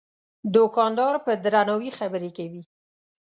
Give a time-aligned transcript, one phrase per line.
[0.55, 2.63] دوکاندار په درناوي خبرې کوي.